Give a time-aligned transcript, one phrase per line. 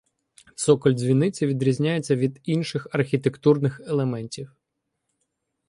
[0.55, 4.55] Цоколь дзвіниці відрізняється від інших архітектурних елементів.